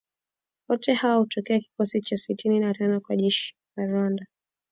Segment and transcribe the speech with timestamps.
[0.69, 4.25] Wote hawa hutokea kikosi cha sitini na tano cha jeshi la Rwanda